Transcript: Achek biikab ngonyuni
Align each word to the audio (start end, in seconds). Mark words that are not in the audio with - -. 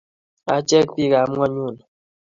Achek 0.55 0.87
biikab 0.95 1.27
ngonyuni 1.33 1.83